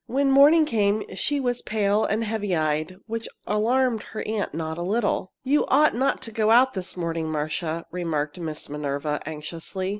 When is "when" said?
0.07-0.31